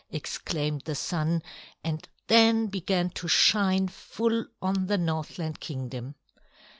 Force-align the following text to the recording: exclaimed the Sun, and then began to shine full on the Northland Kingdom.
exclaimed 0.09 0.81
the 0.85 0.95
Sun, 0.95 1.43
and 1.83 2.09
then 2.25 2.65
began 2.65 3.11
to 3.11 3.27
shine 3.27 3.87
full 3.87 4.47
on 4.59 4.87
the 4.87 4.97
Northland 4.97 5.59
Kingdom. 5.59 6.15